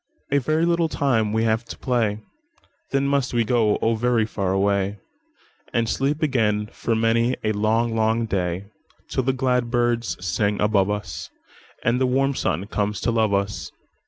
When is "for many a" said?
6.71-7.51